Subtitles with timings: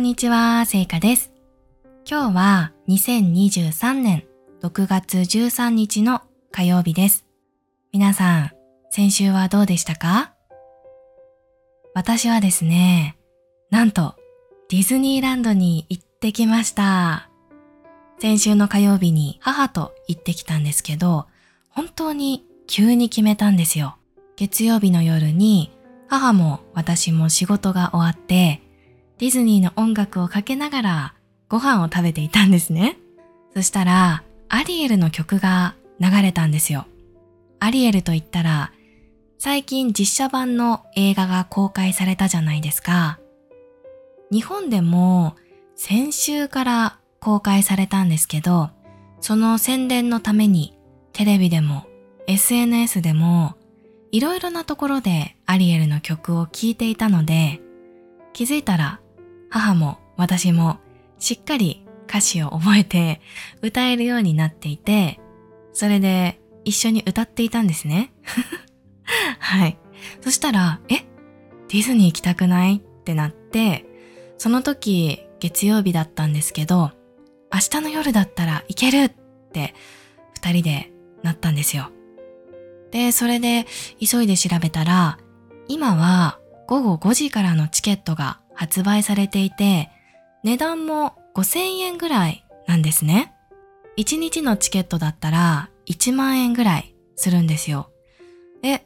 [0.00, 1.30] んにちは、せいかです。
[2.10, 4.24] 今日は2023年
[4.62, 7.26] 6月13日の火曜日です。
[7.92, 8.50] 皆さん、
[8.88, 10.32] 先週はどうでしたか？
[11.94, 13.18] 私はですね、
[13.68, 14.14] なんと
[14.70, 17.28] ディズニーランドに行ってきました。
[18.18, 21.26] 先週の火曜日に母と行ってきたんですけど、
[21.68, 23.96] 本当に急に決めたんですよ。
[24.36, 25.70] 月曜日の夜に
[26.08, 28.62] 母も私も仕事が終わって
[29.20, 31.14] ディズニーの音楽をかけながら
[31.50, 32.96] ご飯を食べていたんですね。
[33.52, 36.86] そしたら、アリエルの曲が流れたんですよ。
[37.58, 38.72] アリエルと言ったら、
[39.38, 43.18] 最近実写版の映画が公開されたじゃないですか。
[44.32, 45.36] 日本でも
[45.74, 48.70] 先週から公開されたんですけど、
[49.20, 50.78] その宣伝のために
[51.12, 51.84] テレビでも
[52.26, 53.54] SNS でも
[54.12, 57.60] いろいろなところでアリエルの曲を聴いていたので、
[58.32, 58.99] 気づいたら
[59.50, 60.78] 母も私も
[61.18, 63.20] しっかり歌詞を覚えて
[63.62, 65.20] 歌えるようになっていて、
[65.72, 68.12] それで一緒に歌っていたんですね。
[69.38, 69.78] はい。
[70.20, 70.96] そしたら、え？
[71.68, 72.76] ディズニー行きたくない？
[72.76, 73.84] ってなって、
[74.38, 76.92] その時月曜日だったんですけど、
[77.52, 79.12] 明日の夜だったら行けるっ
[79.52, 79.74] て
[80.34, 81.90] 二人でなったんですよ。
[82.90, 83.66] で、それで
[84.00, 85.18] 急いで調べたら、
[85.68, 89.88] 今は午後5時からのチケットが発売されていて、
[90.44, 93.32] 値段も5000円ぐらいなんですね。
[93.96, 97.90] 1日のチケットだったら1万円ぐらいするんですよ。
[98.62, 98.84] え、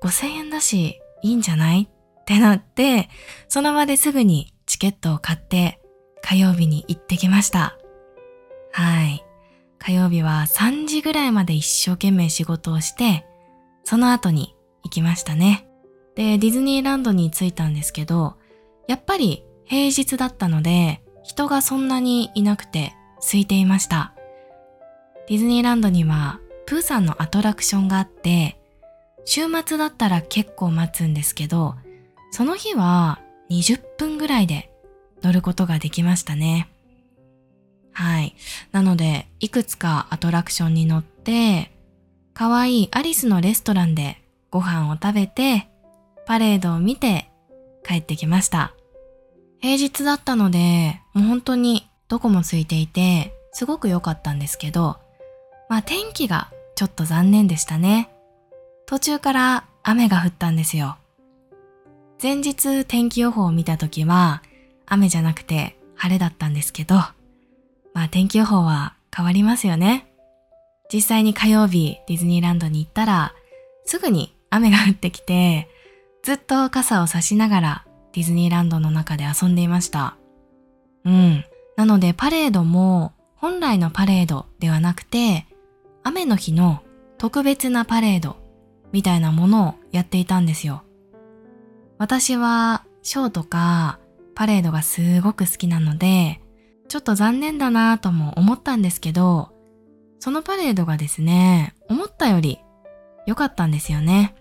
[0.00, 1.88] 5000円だしいいんじゃない？
[2.20, 3.08] ってなって、
[3.48, 5.80] その場ですぐにチケットを買って
[6.22, 7.76] 火曜日に行ってきました。
[8.70, 9.24] はい。
[9.78, 13.26] 火曜日は3時ぐらいまで一生懸命仕事をして、
[13.82, 14.54] その後に
[14.84, 15.68] 行きましたね。
[16.14, 18.36] で、ディズニーランドに着いたんですけど、
[18.88, 24.12] やっぱり平日だったので人がそんなにいなくて空いていました。
[25.28, 28.60] ディズニーランドにはプーさんのアトラクションがあって
[29.24, 31.74] 週末だったら結構待つんですけど
[32.30, 34.70] その日は20分ぐらいで
[35.22, 36.68] 乗ることができましたね。
[37.92, 38.34] はい。
[38.72, 41.72] なので、いくつかアトラクションに乗って、
[42.34, 45.68] 可愛いアリスのレストランでご飯を食べて、
[46.26, 47.30] パレードを見て
[47.86, 48.75] 帰ってきました。
[49.60, 54.98] 平日だったので、もう本当にどこも空いていて、すごく良かったんですけど、
[55.68, 58.10] まあ天気がちょっと残念でしたね。
[58.86, 60.96] 途中から雨が降ったんですよ。
[62.22, 64.42] 前日天気予報を見た時は
[64.86, 66.94] 雨じゃなくて晴れだったんですけど、
[67.92, 70.06] まあ天気予報は変わりますよね。
[70.92, 73.34] 実際に火曜日ディズニーランドに行ったら
[73.84, 75.68] すぐに雨が降ってきて
[76.22, 77.85] ずっと傘を差しながら
[78.16, 80.16] ディズニーランドの中で遊んでいました。
[81.04, 81.44] うん。
[81.76, 85.44] なのでパレードも本来のパレードではなくて、
[86.02, 86.82] 雨の日の
[87.18, 88.36] 特別なパレード
[88.90, 90.82] みたいなものをやっていたんですよ。
[91.98, 93.98] 私はショーとか
[94.34, 96.40] パレードがすごく好きなので、
[96.88, 99.50] ちょっと残念だなぁとも思ったんですけど、
[100.20, 102.60] そのパレードがですね、思ったより
[103.26, 104.34] 良かったんですよね。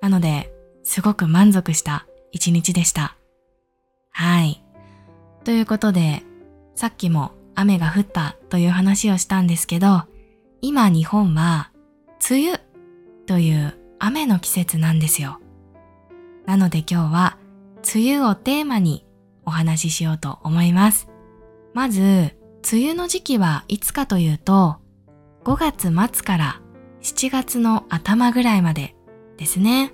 [0.00, 0.50] なので、
[0.84, 3.16] すごく満足した一日でした。
[4.10, 4.64] はい。
[5.44, 6.22] ということで、
[6.74, 10.02] さっきも雨が降ったという話をしたんですけど、
[10.60, 11.70] 今日本は
[12.28, 12.60] 梅雨
[13.26, 15.38] という雨の季節なんですよ。
[16.46, 17.38] なので今日は
[17.94, 19.04] 梅雨をテーマに
[19.44, 21.08] お話ししようと思います。
[21.74, 22.36] まず、
[22.70, 24.76] 梅雨の時期はいつかというと、
[25.44, 26.60] 5月末から
[27.02, 28.94] 7月の頭ぐらいまで
[29.36, 29.92] ですね。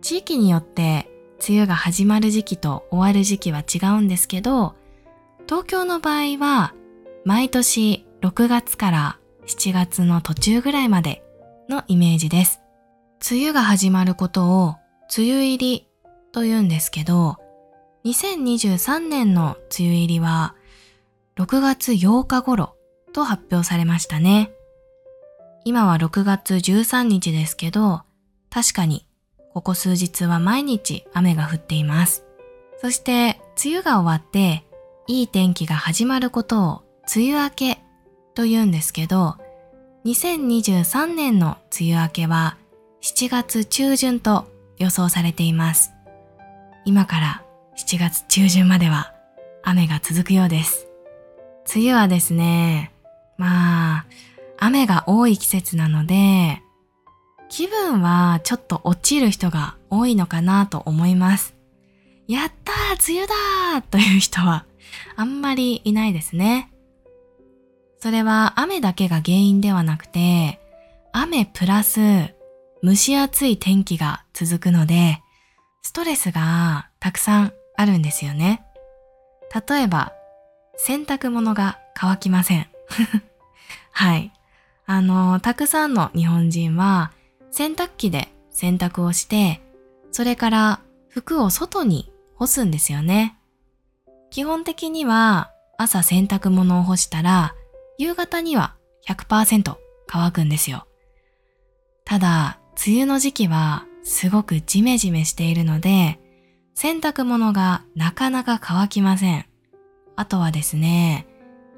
[0.00, 1.09] 地域によって
[1.46, 4.74] 梅雨が始まる時期と終わる時期は違うんですけど、
[5.46, 6.74] 東京の場合は
[7.24, 11.24] 毎年6月から7月の途中ぐらいまで
[11.68, 12.60] のイメージです。
[13.30, 14.76] 梅雨が始まることを
[15.16, 15.88] 梅雨入り
[16.32, 17.36] と言うんですけど、
[18.04, 20.54] 2023年の梅雨入りは
[21.36, 22.76] 6月8日頃
[23.12, 24.52] と発表されましたね。
[25.64, 28.02] 今は6月13日ですけど、
[28.50, 29.06] 確かに
[29.54, 32.24] ここ数日は毎日雨が降っています。
[32.80, 34.64] そして、梅雨が終わって、
[35.06, 36.82] いい天気が始まることを
[37.14, 37.78] 梅雨明け
[38.34, 39.36] と言うんですけど、
[40.04, 42.56] 2023年の梅雨明けは
[43.02, 44.46] 7月中旬と
[44.78, 45.90] 予想されています。
[46.84, 47.44] 今から
[47.76, 49.12] 7月中旬までは
[49.62, 50.86] 雨が続くようです。
[51.74, 52.92] 梅雨はですね、
[53.36, 54.06] まあ、
[54.58, 56.62] 雨が多い季節なので、
[57.50, 61.54] 気分はちょっと落ちる人が多いのかなと思います。
[62.28, 64.64] やったー梅雨だーという人は
[65.16, 66.72] あんまりいないですね。
[67.98, 70.60] それは雨だけが原因ではなくて、
[71.12, 72.00] 雨プラス
[72.84, 75.20] 蒸し暑い天気が続くので、
[75.82, 78.62] ストレスがたくさんあるんですよね。
[79.68, 80.12] 例えば、
[80.76, 82.68] 洗濯物が乾きません。
[83.90, 84.32] はい。
[84.86, 87.10] あの、たくさんの日本人は
[87.50, 89.60] 洗濯機で洗濯をして、
[90.12, 93.36] それから服を外に干すんですよね。
[94.30, 97.54] 基本的には朝洗濯物を干したら
[97.98, 98.76] 夕方には
[99.08, 99.76] 100%
[100.06, 100.86] 乾くんですよ。
[102.04, 106.18] ただ、梅雨の時期はすごくジメジメしているので、
[106.74, 109.44] 洗濯物がなかなか乾きません。
[110.16, 111.26] あとはですね、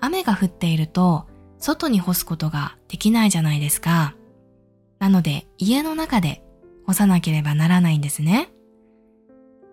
[0.01, 1.27] 雨が降っていると
[1.59, 4.15] 外に干すことができないじゃないですか。
[5.03, 6.45] なので家の中で
[6.87, 8.51] 干さなければならないんですね。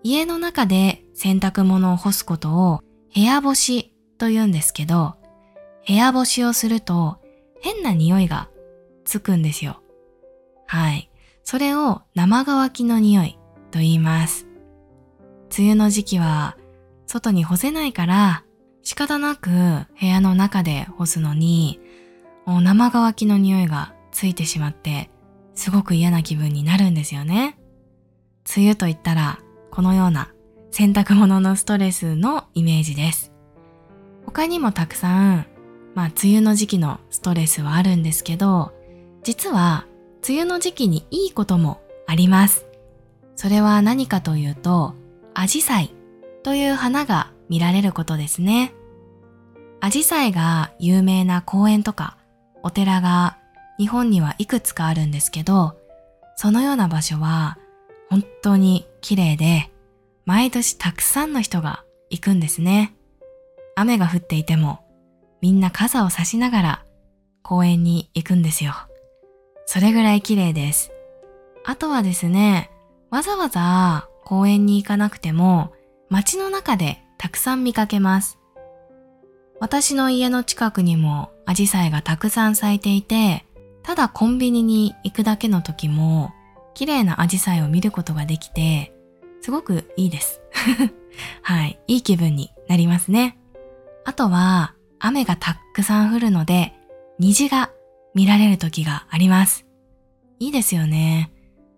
[0.02, 2.80] 家の中で洗濯物を干すことを
[3.14, 5.18] 部屋干しと言うんですけど、
[5.88, 7.20] 部屋干しをすると
[7.62, 8.50] 変な匂いが
[9.06, 9.84] つくんですよ。
[10.66, 11.12] はい。
[11.44, 13.38] それを生乾きの匂い
[13.70, 14.48] と言います。
[15.56, 16.58] 梅雨の時期は
[17.06, 18.44] 外に干せないから
[18.82, 21.80] 仕方なく部屋の中で干すのに
[22.48, 25.12] 生乾きの匂いがついてしまって
[25.60, 27.60] すごく嫌な気分になるんですよね。
[28.56, 29.40] 梅雨と言ったら
[29.72, 30.32] このような
[30.72, 33.34] 洗濯物のストレスのイメージです。
[34.26, 35.46] 他にもたくさん、
[35.96, 38.72] まあ梅雨の時期のストレスはあるんですけど、
[39.24, 39.86] 実は
[40.26, 42.66] 梅雨の時期にいいこともあります。
[43.36, 44.96] それは何かというと、
[45.34, 45.94] アジサイ
[46.44, 48.74] という花が見られることですね。
[49.82, 52.16] アジサイが有名な公園とか
[52.64, 53.39] お寺が
[53.80, 55.78] 日本にはいくつかあるんですけど、
[56.36, 57.58] そのような場所は
[58.10, 59.72] 本当に綺麗で、
[60.26, 62.94] 毎年たくさんの人が行くんですね。
[63.76, 64.86] 雨が降っていても、
[65.42, 66.86] みんな傘を差しながら
[67.42, 68.74] 公園に行くんですよ。
[69.66, 70.92] それぐらい綺麗です。
[71.64, 72.70] あとはですね、
[73.10, 75.74] わざわざ公園に行かなくても、
[76.10, 78.40] 街の中でたくさん見かけます。
[79.62, 83.46] 私の家の近くにもアジサイがたくさん咲いていて、
[83.90, 86.32] ただコンビニに行くだけの時も、
[86.76, 88.94] 綺麗なアジサイを見ることができて、
[89.42, 90.42] すごくいいです。
[91.42, 93.40] はい、いい気分になりますね。
[94.06, 96.76] あとは、雨がたくさん降るので、
[97.18, 97.72] 虹が
[98.14, 99.66] 見られる時があります。
[100.38, 101.32] いいですよね。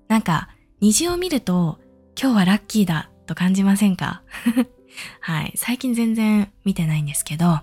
[0.10, 0.50] なんか、
[0.82, 1.80] 虹を見ると、
[2.22, 4.22] 今日はラッキーだと感じませんか？
[5.22, 5.54] はい。
[5.56, 7.62] 最近全然見てないんですけど、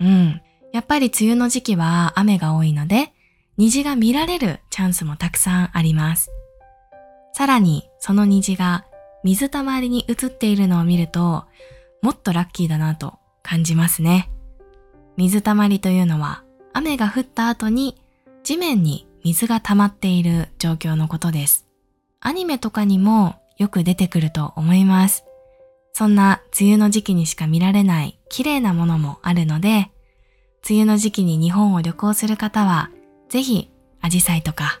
[0.00, 0.42] うん。
[0.72, 3.12] やっぱり梅雨の時期は雨が多いので、
[3.58, 6.30] 虹が見られるチャンスもたくさんあります。
[7.34, 8.84] さらに、その虹が
[9.24, 11.44] 水たまりに映っているのを見ると、
[12.02, 14.30] もっとラッキーだなと感じますね。
[15.16, 18.00] 水たまりというのは、雨が降った後に
[18.42, 21.66] 地面に水が溜まっている状況のことです。
[22.20, 25.24] アニメとかにもよく出てくると思います。
[25.92, 29.90] そんな梅雨の時期にしか見られない綺麗なものもあるので、
[30.68, 32.90] 梅雨の時期に日本を旅行する方は、
[33.32, 33.70] ぜひ、
[34.02, 34.78] アジサイとか、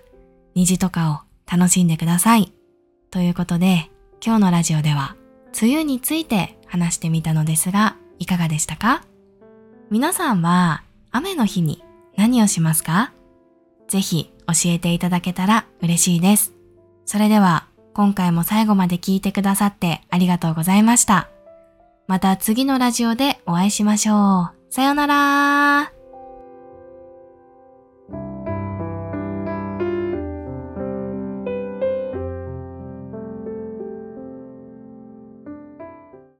[0.54, 2.52] 虹とかを楽しんでください。
[3.10, 3.90] ということで、
[4.22, 5.16] 今日のラジオでは、
[5.58, 9.04] 梅雨について話してみたのですが、いかがでしたか？
[9.88, 10.82] 皆さんは、
[11.12, 11.82] 雨の日に
[12.18, 13.14] 何をしますか？
[13.88, 16.52] ぜひ教えていただけたら嬉しいです。
[17.06, 21.30] それでは今回も最後まで聞いてくださってありがとうございました。
[22.06, 24.54] また次のラジオでお会いしましょう。
[24.68, 25.92] さようなら